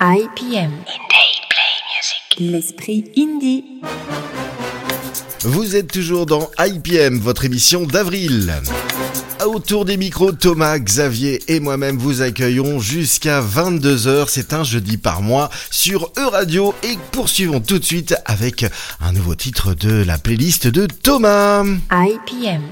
[0.00, 0.70] IPM.
[2.38, 3.64] L'esprit indie.
[5.40, 8.54] Vous êtes toujours dans IPM, votre émission d'avril.
[9.44, 14.26] Autour des micros, Thomas, Xavier et moi-même vous accueillons jusqu'à 22h.
[14.28, 18.66] C'est un jeudi par mois sur E-Radio et poursuivons tout de suite avec
[19.00, 21.64] un nouveau titre de la playlist de Thomas.
[21.90, 22.62] IPM.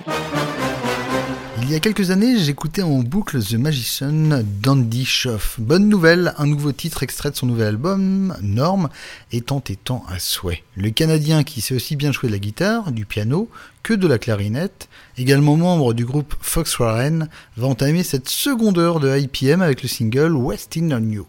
[1.68, 5.58] Il y a quelques années, j'écoutais en boucle The Magician d'Andy Schoff.
[5.58, 8.88] Bonne nouvelle, un nouveau titre extrait de son nouvel album, Norme,
[9.32, 10.62] étant étant à souhait.
[10.76, 13.50] Le Canadien qui sait aussi bien jouer de la guitare, du piano,
[13.82, 19.00] que de la clarinette, également membre du groupe Fox Warren, va entamer cette seconde heure
[19.00, 21.26] de IPM avec le single Westin on You.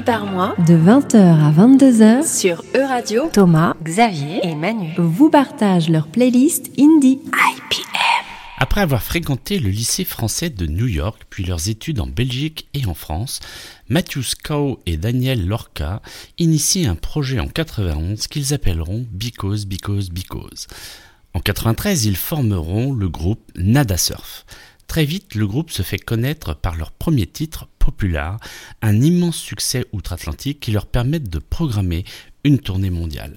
[0.00, 3.28] Par mois De 20h à 22h, sur E-Radio.
[3.30, 4.94] Thomas Xavier et Manu.
[4.96, 7.20] vous partage leur playlist indie.
[8.56, 12.86] Après avoir fréquenté le lycée français de New York, puis leurs études en Belgique et
[12.86, 13.40] en France,
[13.90, 16.00] Matthew Scow et Daniel Lorca
[16.38, 20.68] initient un projet en 91 qu'ils appelleront Because, Because, Because.
[21.34, 24.46] En 93, ils formeront le groupe Nada Surf.
[24.92, 28.38] Très vite, le groupe se fait connaître par leur premier titre, Popular,
[28.80, 32.04] un immense succès outre-Atlantique qui leur permet de programmer
[32.44, 33.34] une tournée mondiale.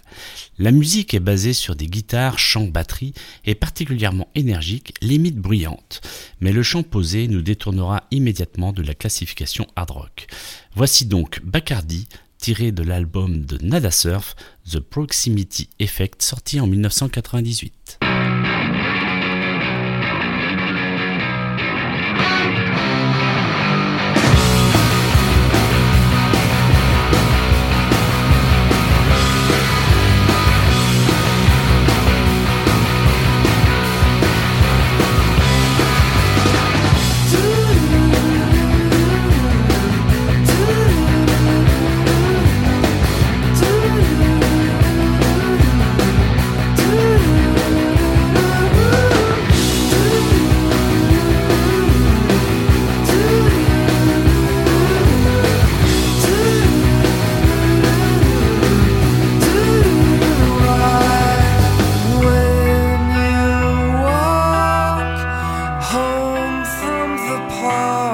[0.59, 3.15] La musique est basée sur des guitares, chants, batteries
[3.45, 6.01] et particulièrement énergiques, limite bruyantes.
[6.42, 10.27] Mais le chant posé nous détournera immédiatement de la classification hard rock.
[10.75, 12.07] Voici donc Bacardi,
[12.38, 14.36] tiré de l'album de Nada Surf,
[14.69, 18.05] The Proximity Effect, sorti en 1998.
[67.67, 68.05] Oh.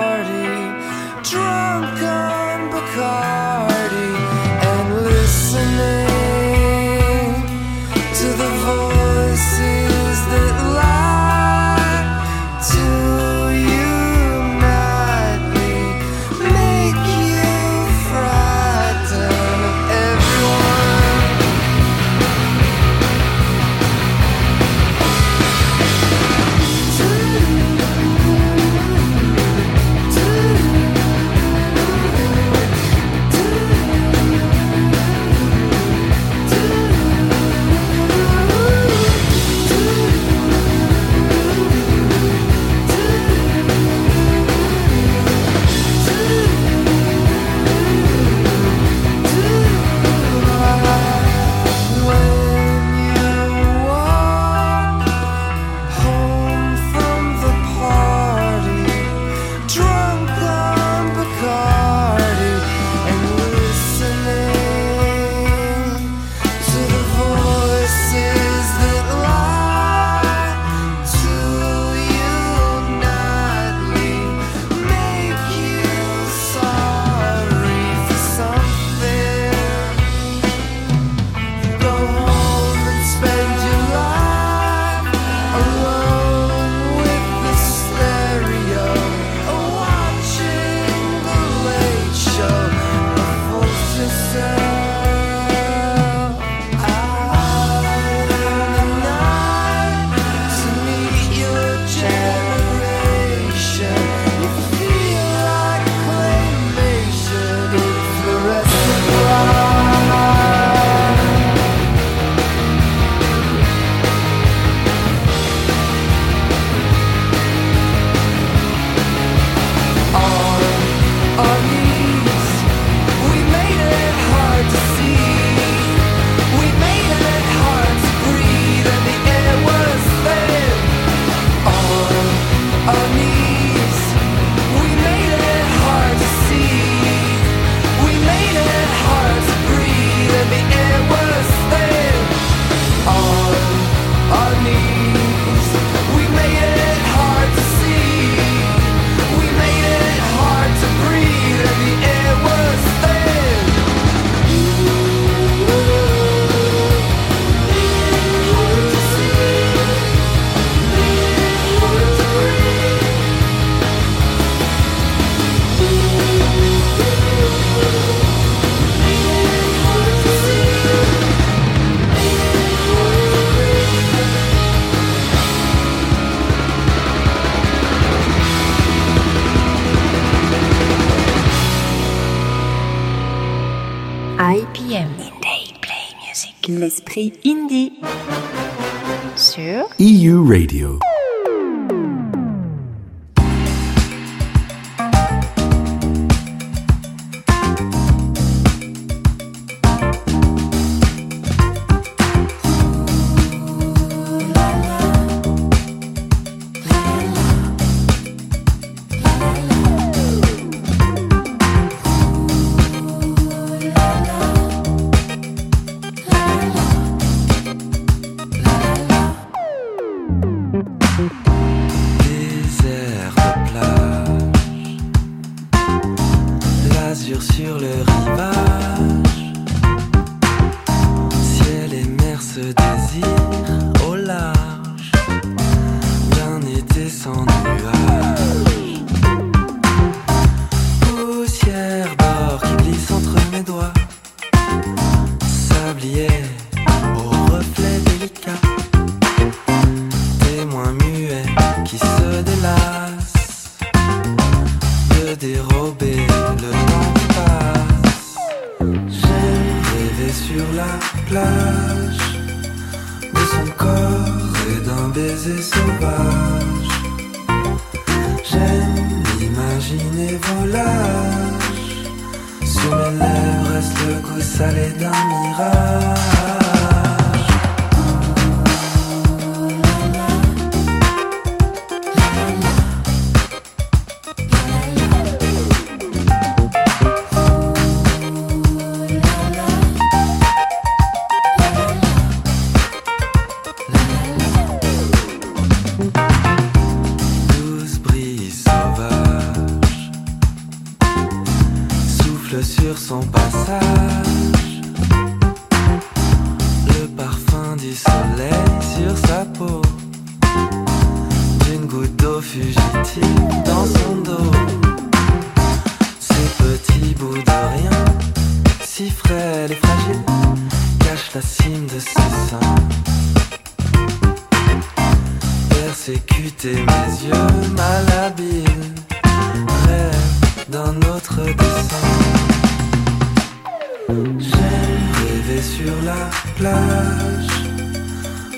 [335.19, 337.54] rêver sur la plage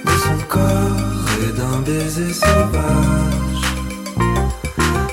[0.05, 3.63] de son corps et d'un baiser sauvage.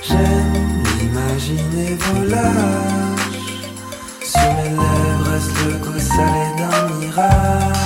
[0.02, 3.10] J'aime m'imaginer volage
[4.24, 7.79] sur mes lèvres reste le goût salé d'un mirage.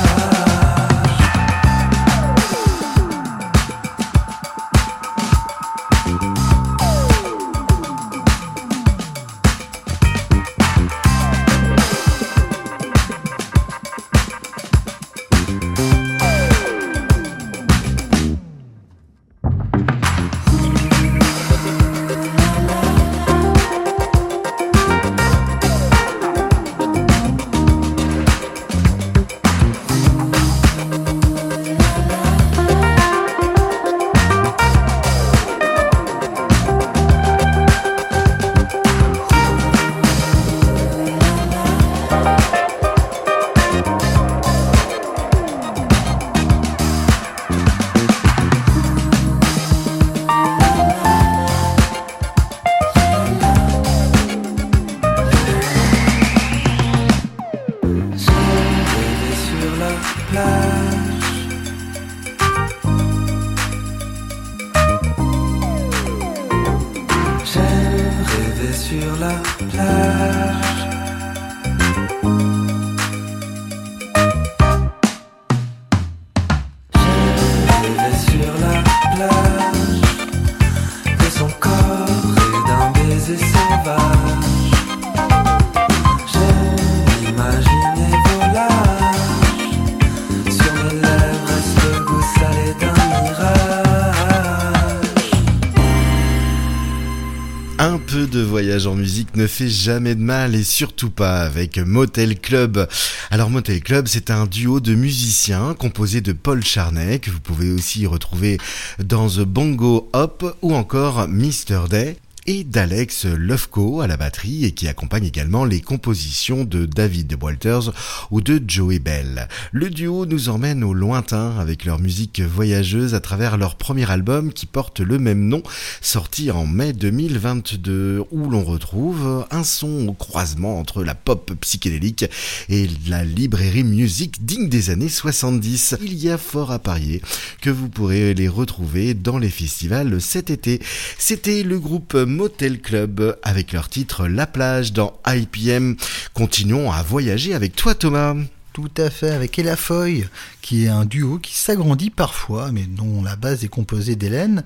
[98.14, 102.38] peu de voyage en musique ne fait jamais de mal et surtout pas avec Motel
[102.38, 102.87] Club.
[103.33, 107.73] Alors Motel Club, c'est un duo de musiciens composé de Paul Charney que vous pouvez
[107.73, 108.59] aussi retrouver
[109.02, 112.16] dans The Bongo Hop ou encore Mister Day
[112.47, 117.93] et d'Alex Lufko à la batterie et qui accompagne également les compositions de David Walters
[118.31, 119.49] ou de Joey Bell.
[119.73, 124.53] Le duo nous emmène au lointain avec leur musique voyageuse à travers leur premier album
[124.53, 125.63] qui porte le même nom,
[126.01, 132.27] sorti en mai 2022, où l'on retrouve un son au croisement entre la pop psychédélique
[132.69, 135.97] et la librairie musique digne des années 70.
[136.03, 137.23] Il y a fort à parier
[137.61, 140.81] que vous pourrez les retrouver dans les festivals cet été.
[141.19, 145.97] C'était le groupe Motel Club avec leur titre La plage dans IPM.
[146.35, 148.35] Continuons à voyager avec toi Thomas.
[148.73, 150.26] Tout à fait, avec Ella Foy,
[150.61, 154.64] qui est un duo qui s'agrandit parfois, mais dont la base est composée d'Hélène,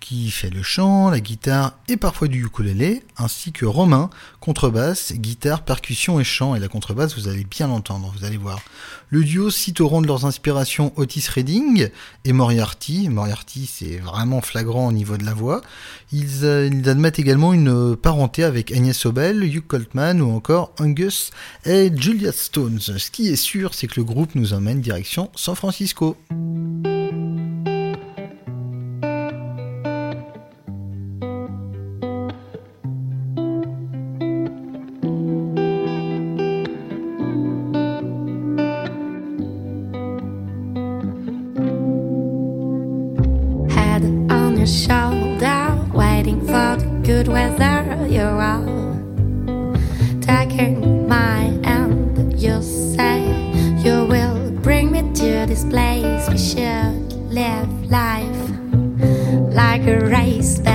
[0.00, 4.08] qui fait le chant, la guitare et parfois du ukulélé, ainsi que Romain,
[4.40, 6.54] contrebasse, guitare, percussion et chant.
[6.54, 8.60] Et la contrebasse, vous allez bien l'entendre, vous allez voir.
[9.12, 11.88] Le duo cite au rang de leurs inspirations Otis Redding
[12.24, 13.08] et Moriarty.
[13.08, 15.62] Moriarty, c'est vraiment flagrant au niveau de la voix.
[16.12, 21.32] Ils, euh, ils admettent également une parenté avec Agnès Obel, Hugh Coltman ou encore Angus
[21.66, 22.78] et Julia Stones.
[22.78, 26.16] Ce qui est sûr, c'est que le groupe nous emmène direction San Francisco.
[60.40, 60.69] A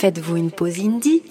[0.00, 1.22] faites-vous une pause indie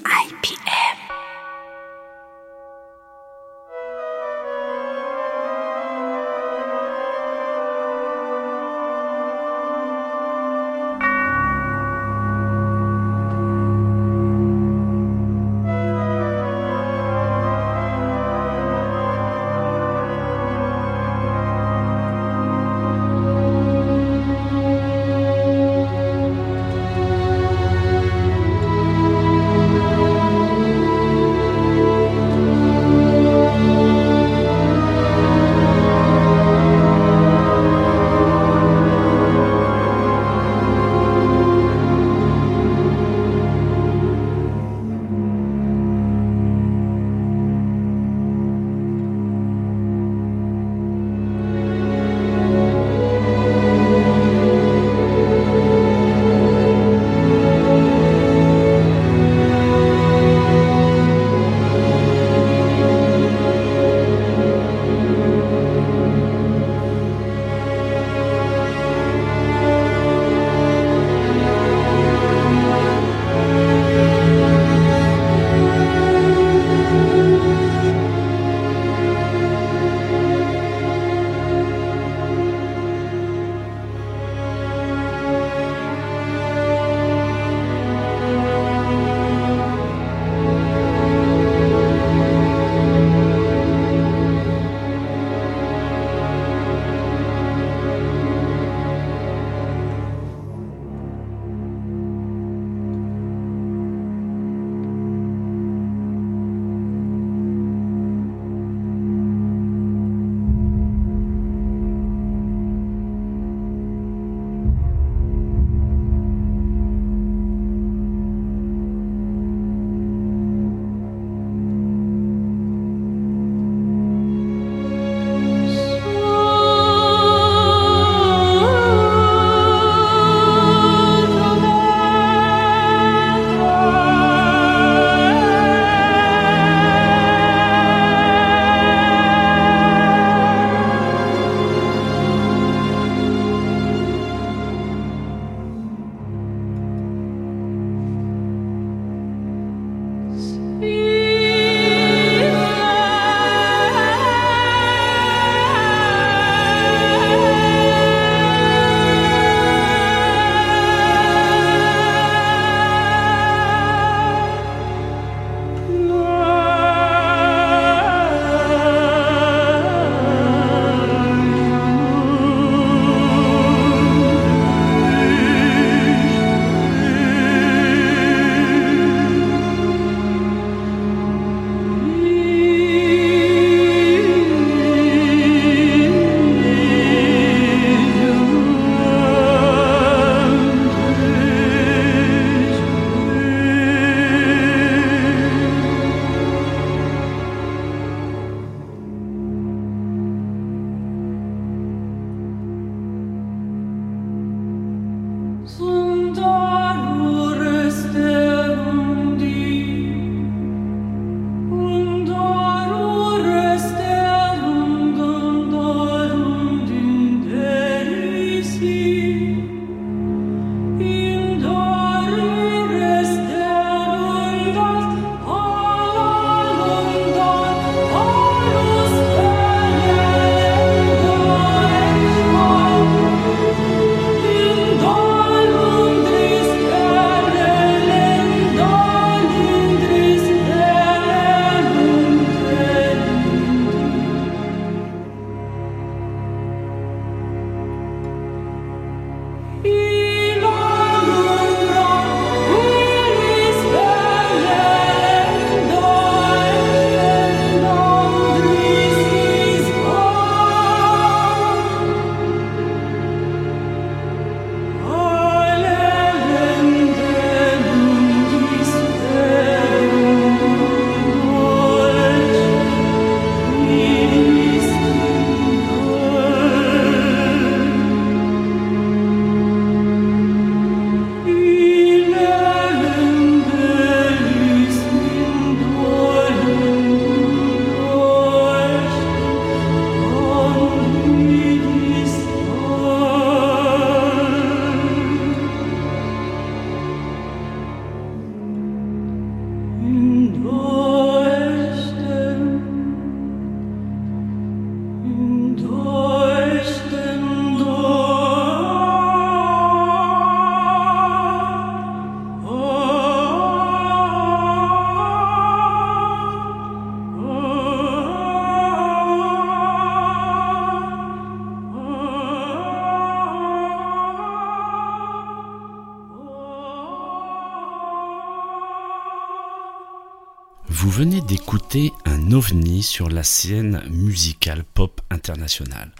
[331.69, 336.12] d'écouter un ovni sur la scène musicale pop internationale.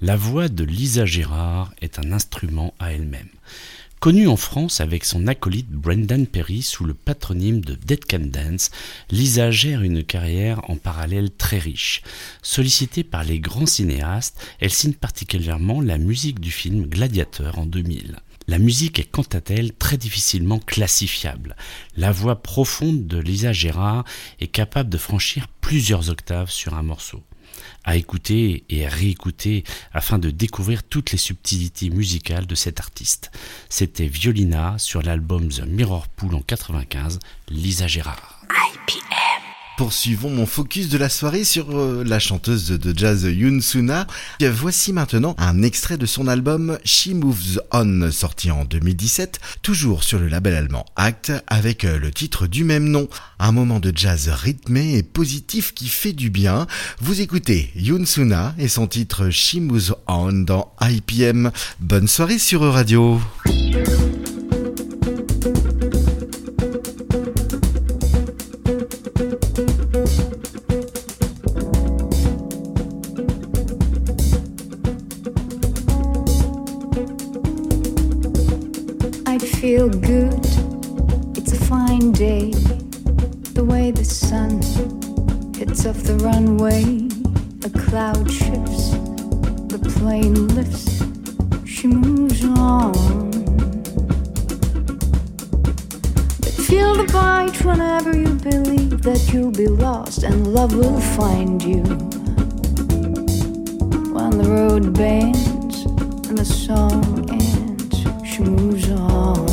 [0.00, 3.28] La voix de Lisa Gérard est un instrument à elle-même.
[4.00, 8.70] Connue en France avec son acolyte Brendan Perry sous le patronyme de Dead Can Dance,
[9.10, 12.00] Lisa gère une carrière en parallèle très riche.
[12.40, 18.16] Sollicitée par les grands cinéastes, elle signe particulièrement la musique du film Gladiateur en 2000.
[18.46, 21.56] La musique est quant à elle très difficilement classifiable.
[21.96, 24.04] La voix profonde de Lisa Gérard
[24.40, 27.22] est capable de franchir plusieurs octaves sur un morceau.
[27.84, 33.30] À écouter et à réécouter afin de découvrir toutes les subtilités musicales de cet artiste.
[33.68, 38.44] C'était Violina sur l'album The Mirror Pool en 95, Lisa Gérard.
[39.76, 44.06] Poursuivons mon focus de la soirée sur euh, la chanteuse de jazz Yoon Suna.
[44.40, 50.20] Voici maintenant un extrait de son album She Moves On, sorti en 2017, toujours sur
[50.20, 53.08] le label allemand Act, avec euh, le titre du même nom.
[53.40, 56.68] Un moment de jazz rythmé et positif qui fait du bien.
[57.00, 58.04] Vous écoutez Yoon
[58.58, 61.50] et son titre She Moves On dans IPM.
[61.80, 63.20] Bonne soirée sur Radio.
[86.64, 87.08] Runway,
[87.64, 88.90] a cloud shifts,
[89.68, 91.02] the plane lifts,
[91.68, 92.92] she moves on.
[96.40, 101.62] But feel the bite whenever you believe that you'll be lost and love will find
[101.62, 101.82] you.
[104.14, 105.84] When the road bends
[106.28, 109.43] and the song ends, she moves on.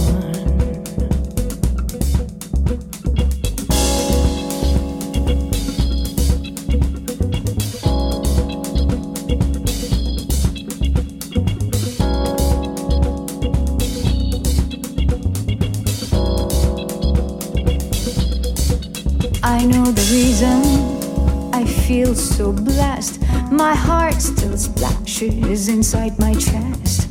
[25.52, 27.10] Splashes inside my chest.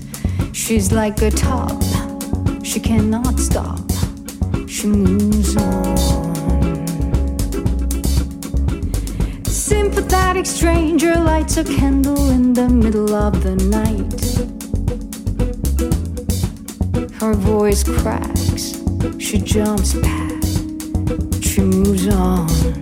[0.53, 1.83] She's like a top,
[2.63, 3.81] she cannot stop.
[4.67, 5.97] She moves on.
[9.45, 14.23] Sympathetic stranger lights a candle in the middle of the night.
[17.21, 18.81] Her voice cracks,
[19.19, 20.43] she jumps back,
[21.43, 22.80] she moves on.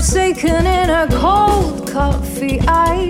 [0.00, 3.09] Forsaken in a cold coffee ice.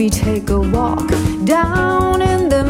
[0.00, 1.08] We take a walk
[1.44, 2.64] down in the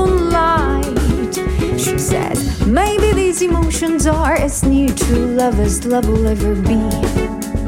[0.00, 1.34] moonlight.
[1.78, 6.80] She says, Maybe these emotions are as near to love as love will ever be.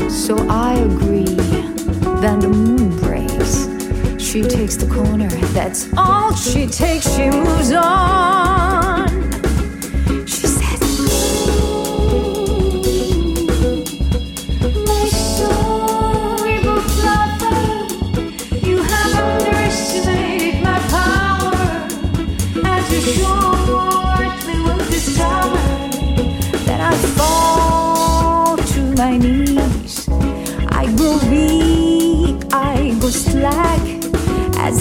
[0.09, 1.37] So I agree.
[2.23, 3.69] Then the moon breaks.
[4.19, 7.15] She takes the corner, that's all she takes.
[7.15, 8.88] She moves on.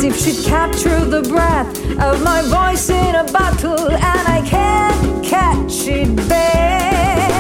[0.08, 1.68] if she'd capture the breath
[2.00, 7.37] of my voice in a bottle and I can't catch it back.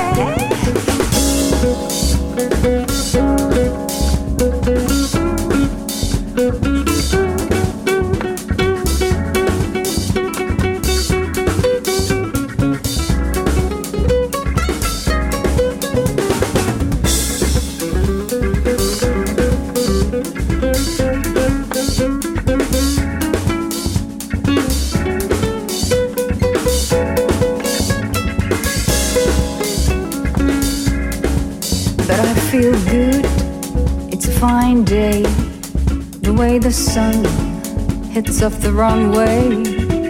[38.37, 39.63] cuts off the wrong way.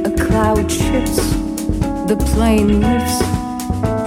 [0.03, 1.31] A cloud shifts,
[2.07, 3.19] the plane lifts,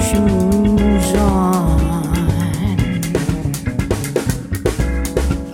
[0.07, 1.81] she moves on.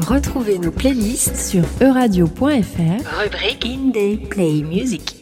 [0.08, 3.22] Retrouvez nos playlists sur euradio.fr.
[3.22, 5.15] Rubrique Indie Play Music.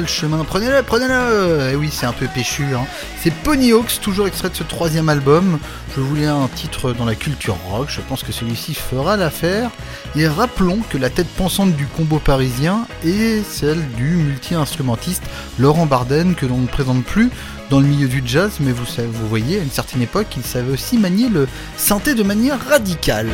[0.00, 2.64] Le chemin, prenez-le, prenez-le Et oui, c'est un peu péchu.
[2.74, 2.84] Hein.
[3.20, 5.58] C'est Pony Hawks, toujours extrait de ce troisième album.
[5.96, 9.70] Je voulais un titre dans la culture rock, je pense que celui-ci fera l'affaire.
[10.16, 15.22] Et rappelons que la tête pensante du combo parisien est celle du multi-instrumentiste
[15.58, 17.30] Laurent Barden, que l'on ne présente plus
[17.70, 20.42] dans le milieu du jazz, mais vous, savez, vous voyez, à une certaine époque, il
[20.42, 23.28] savait aussi manier le synthé de manière radicale.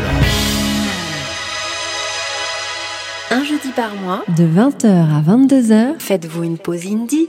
[3.30, 7.28] Un jeudi par mois, De 20h à 22h, faites-vous une pause indie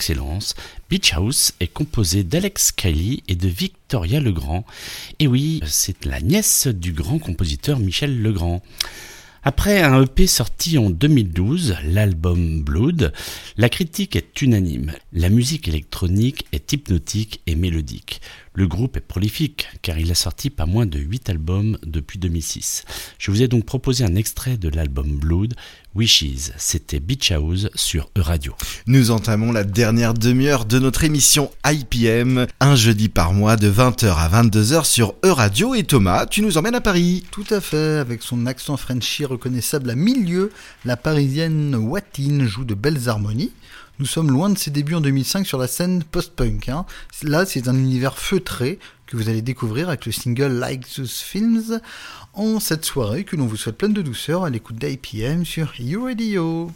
[0.00, 0.54] excellence.
[0.88, 4.64] Beach House est composé d'Alex Kelly et de Victoria Legrand.
[5.18, 8.62] Et oui, c'est la nièce du grand compositeur Michel Legrand.
[9.42, 13.12] Après un EP sorti en 2012, l'album Blood,
[13.58, 14.94] la critique est unanime.
[15.12, 18.22] La musique électronique est hypnotique et mélodique.
[18.52, 22.84] Le groupe est prolifique car il a sorti pas moins de 8 albums depuis 2006.
[23.16, 25.54] Je vous ai donc proposé un extrait de l'album Blood,
[25.94, 26.52] Wishes.
[26.56, 28.56] C'était Beach House sur E-Radio.
[28.86, 34.16] Nous entamons la dernière demi-heure de notre émission IPM, un jeudi par mois de 20h
[34.16, 35.76] à 22h sur E-Radio.
[35.76, 37.24] Et Thomas, tu nous emmènes à Paris.
[37.30, 40.50] Tout à fait, avec son accent Frenchy reconnaissable à milieu,
[40.84, 43.52] la parisienne Watine joue de belles harmonies.
[44.00, 46.70] Nous sommes loin de ses débuts en 2005 sur la scène post-punk.
[46.70, 46.86] hein.
[47.22, 51.82] Là, c'est un univers feutré que vous allez découvrir avec le single Like Those Films
[52.32, 56.04] en cette soirée que l'on vous souhaite pleine de douceur à l'écoute d'IPM sur You
[56.04, 56.72] Radio.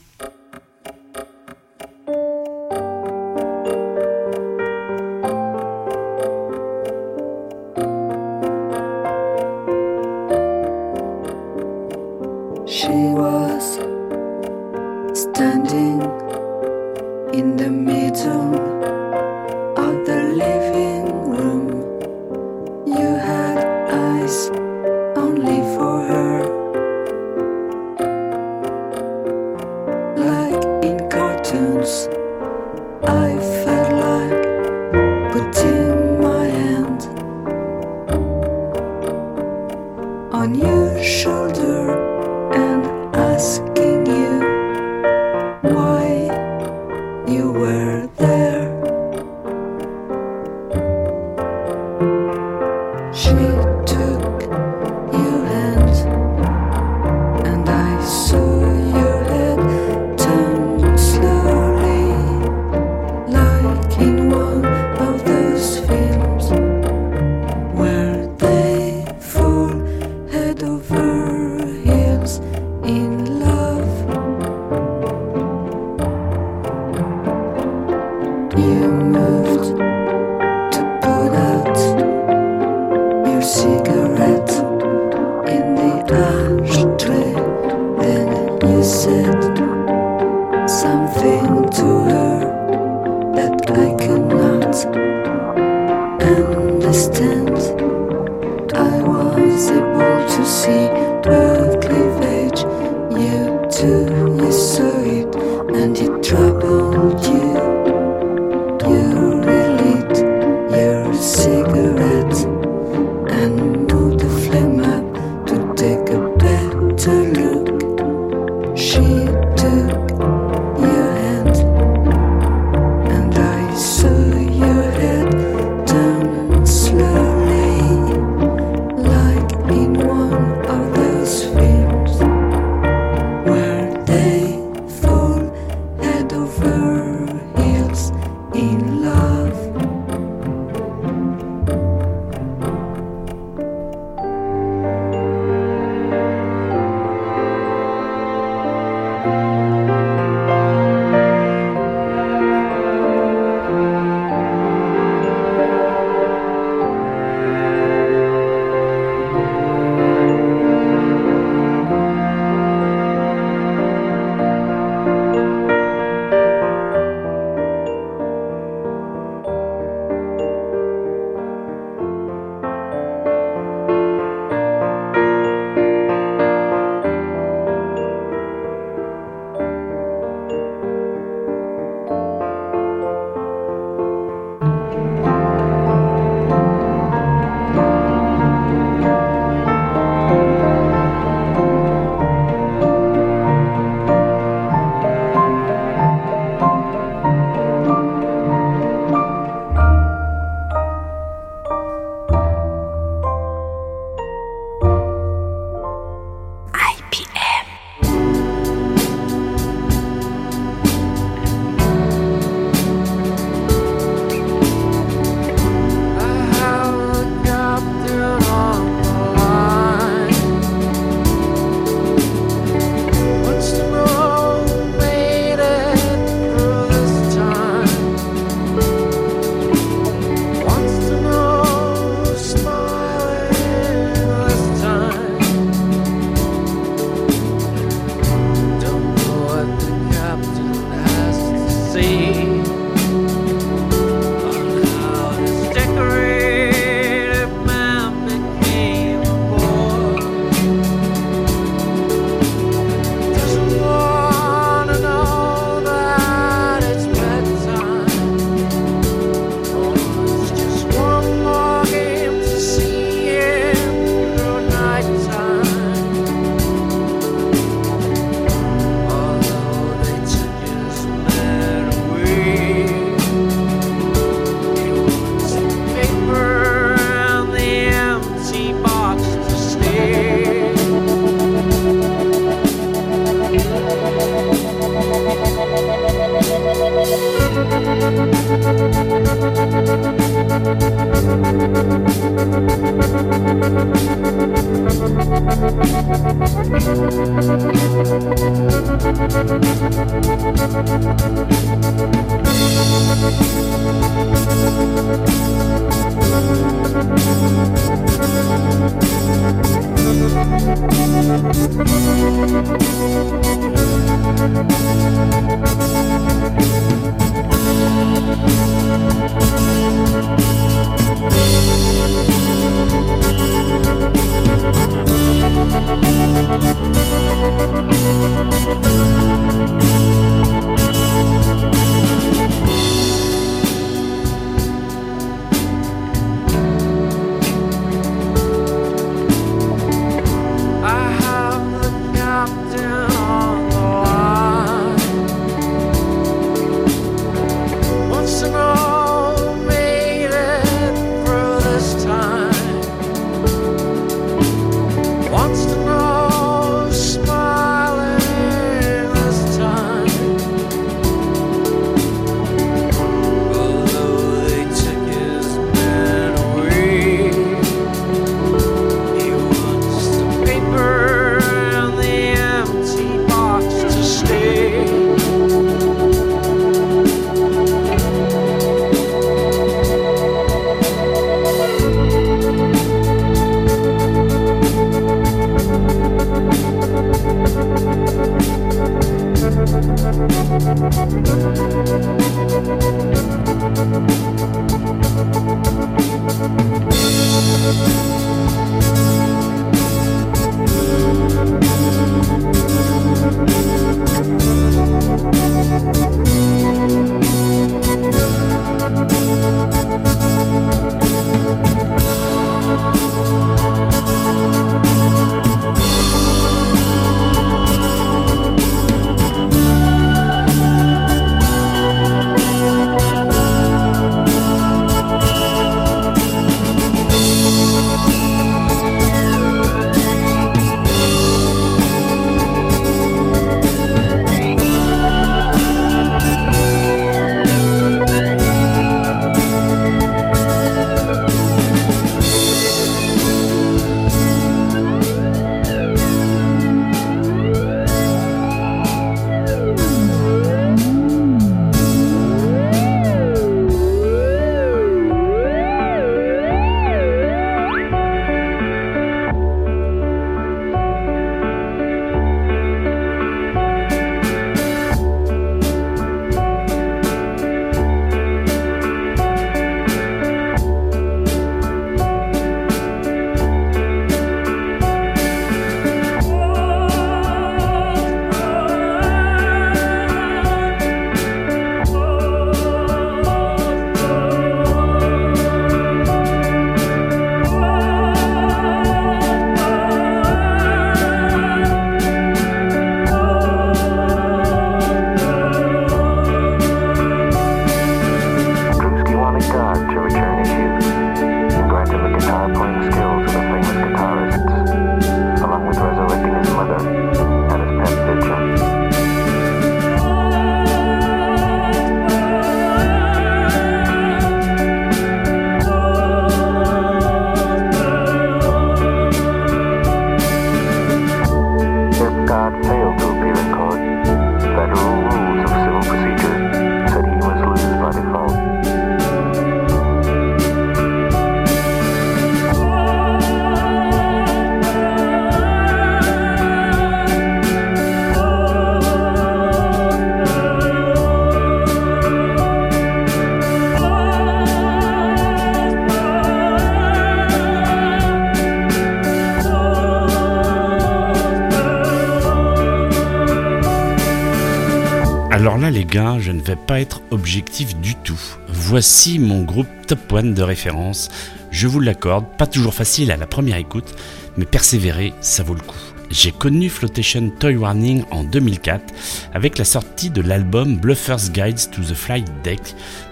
[556.67, 558.21] Pas être objectif du tout.
[558.49, 561.09] Voici mon groupe Top One de référence.
[561.51, 563.95] Je vous l'accorde, pas toujours facile à la première écoute,
[564.37, 565.77] mais persévérer, ça vaut le coup.
[566.11, 568.95] J'ai connu Flotation Toy Warning en 2004
[569.33, 572.61] avec la sortie de l'album Bluffer's Guides to the Flight Deck.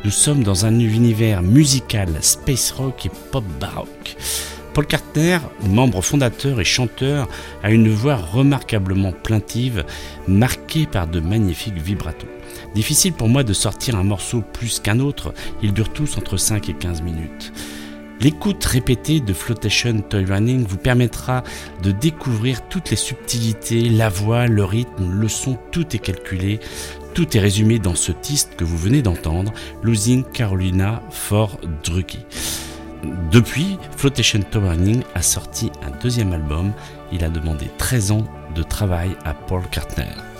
[0.05, 4.17] Nous sommes dans un univers musical, space rock et pop baroque.
[4.75, 5.39] Paul Carter,
[5.69, 7.29] membre fondateur et chanteur,
[7.63, 9.85] a une voix remarquablement plaintive,
[10.27, 12.29] marquée par de magnifiques vibratos.
[12.75, 16.69] Difficile pour moi de sortir un morceau plus qu'un autre, ils durent tous entre 5
[16.71, 17.53] et 15 minutes.
[18.21, 21.43] L'écoute répétée de Flotation Toy Running vous permettra
[21.83, 26.61] de découvrir toutes les subtilités, la voix, le rythme, le son, tout est calculé,
[27.15, 29.53] tout est résumé dans ce titre que vous venez d'entendre,
[29.83, 32.21] Losing Carolina for Drucky.
[33.33, 36.73] Depuis, Flotation Toy Running a sorti un deuxième album.
[37.11, 40.32] Il a demandé 13 ans de travail à Paul Kartner.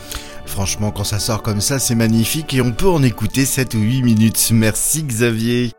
[0.53, 3.79] Franchement, quand ça sort comme ça, c'est magnifique et on peut en écouter 7 ou
[3.79, 4.51] 8 minutes.
[4.53, 5.73] Merci Xavier.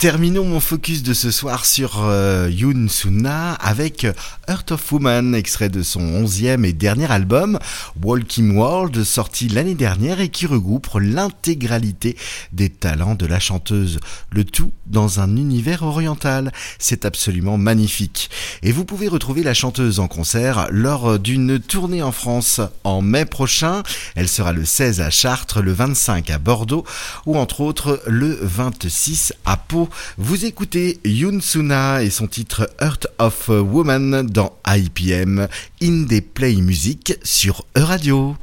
[0.00, 4.06] Terminons mon focus de ce soir sur euh, Yoon Suna avec
[4.48, 7.58] Earth of Woman, extrait de son onzième et dernier album,
[8.02, 12.18] Walking World, sorti l'année dernière et qui regroupe l'intégralité
[12.52, 13.98] des talents de la chanteuse.
[14.30, 16.52] Le tout dans un univers oriental.
[16.78, 18.30] C'est absolument magnifique.
[18.62, 23.24] Et vous pouvez retrouver la chanteuse en concert lors d'une tournée en France en mai
[23.24, 23.82] prochain.
[24.14, 26.84] Elle sera le 16 à Chartres, le 25 à Bordeaux
[27.26, 29.83] ou entre autres le 26 à Pau.
[30.18, 35.48] Vous écoutez Yoon Suna et son titre Heart of Woman dans IPM
[35.82, 38.36] Indie Play Music sur Euradio.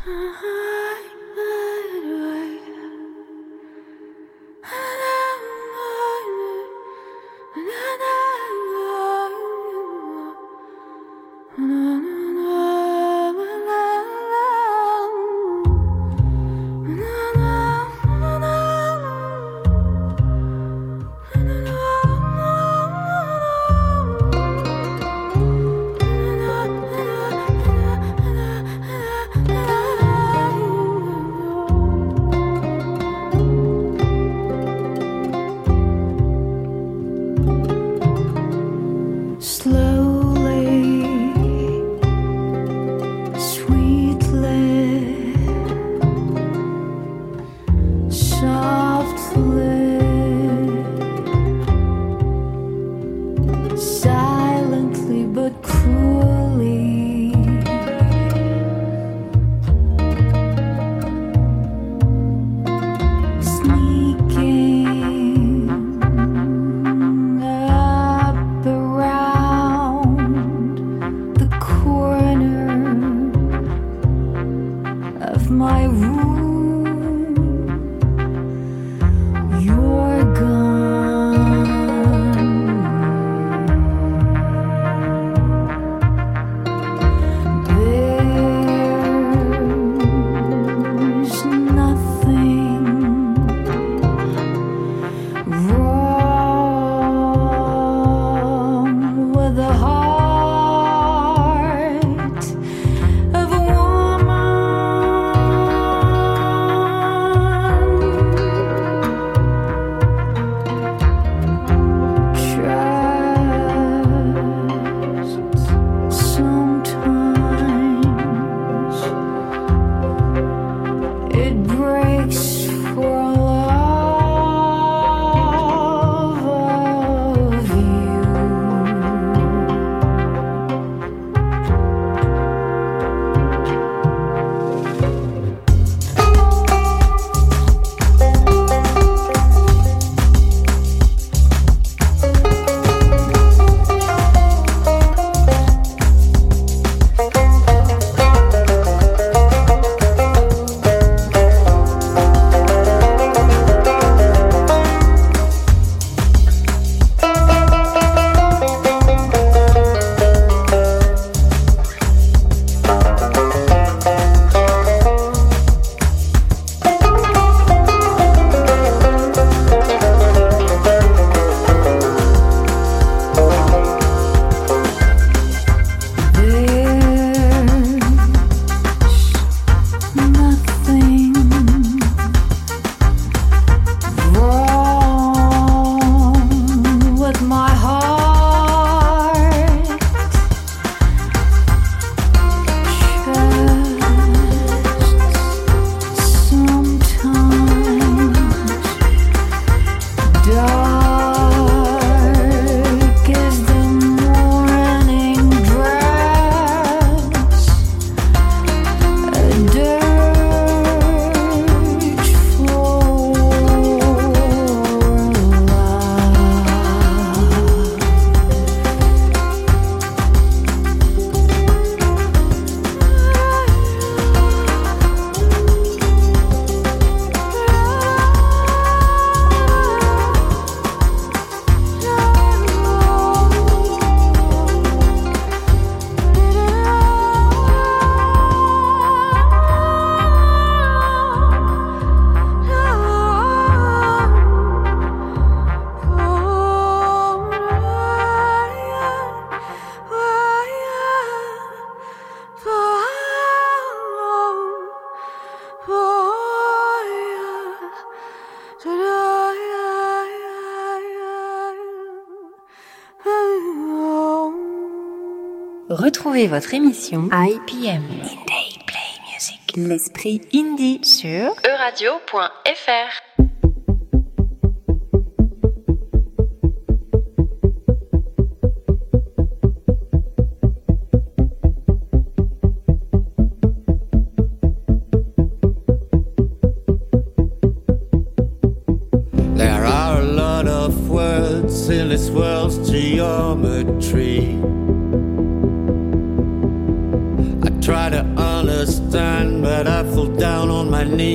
[266.42, 273.31] Retrouvez votre émission IPM Indie Play Music, l'esprit indie sur euradio.fr.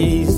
[0.07, 0.36] days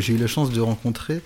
[0.00, 1.22] j'ai eu la chance de rencontrer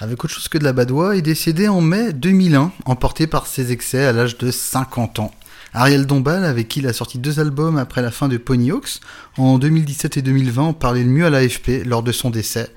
[0.00, 3.70] avec autre chose que de la badoie, est décédé en mai 2001, emporté par ses
[3.70, 5.30] excès à l'âge de 50 ans.
[5.74, 9.00] Ariel Dombal, avec qui il a sorti deux albums après la fin de Ponyhawks,
[9.36, 12.70] en 2017 et 2020, on parlait le mieux à l'AFP lors de son décès.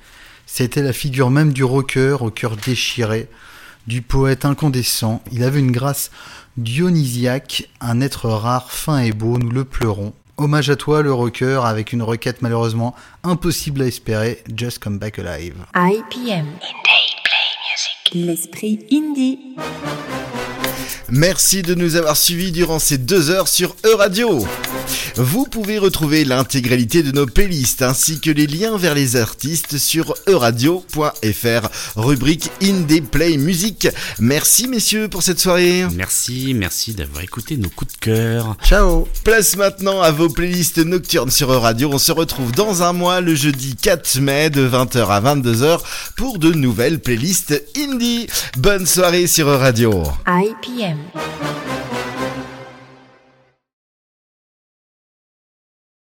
[0.46, 3.30] C'était la figure même du rocker au cœur déchiré,
[3.88, 5.24] du poète incandescent.
[5.32, 6.12] Il avait une grâce
[6.58, 10.14] dionysiaque, un être rare, fin et beau, nous le pleurons.
[10.38, 15.20] Hommage à toi, le rocker, avec une requête malheureusement impossible à espérer, Just Come Back
[15.20, 15.54] Alive.
[15.76, 19.40] IPM Indie Play Music, l'esprit indie.
[21.10, 24.46] Merci de nous avoir suivis durant ces deux heures sur E-Radio.
[25.16, 30.16] Vous pouvez retrouver l'intégralité de nos playlists ainsi que les liens vers les artistes sur
[30.28, 33.88] euradio.fr, rubrique Indie Play Music.
[34.20, 35.86] Merci messieurs pour cette soirée.
[35.94, 38.56] Merci, merci d'avoir écouté nos coups de cœur.
[38.64, 41.90] Ciao Place maintenant à vos playlists nocturnes sur E-Radio.
[41.92, 45.80] On se retrouve dans un mois le jeudi 4 mai de 20h à 22h
[46.16, 48.28] pour de nouvelles playlists indie.
[48.58, 50.04] Bonne soirée sur E-Radio.
[50.28, 50.93] IPM.
[50.94, 51.83] FM.